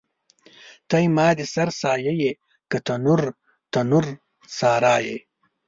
[0.89, 2.31] ته زما د سر سایه یې
[2.69, 3.21] که تنور،
[3.73, 4.05] تنور
[4.57, 5.17] سارا یې